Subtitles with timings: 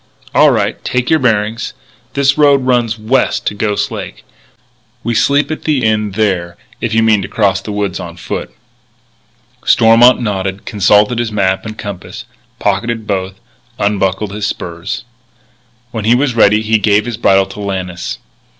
[0.33, 0.83] "All right.
[0.83, 1.75] Take your bearings.
[2.15, 4.25] This road runs west to Ghost Lake.
[5.03, 8.49] We sleep at the Inn there if you mean to cross the woods on foot."
[9.63, 12.25] Stormont nodded, consulted his map and compass,
[12.57, 13.35] pocketed both,
[13.77, 15.03] unbuckled his spurs.
[15.91, 18.17] When he was ready he gave his bridle to Lannis.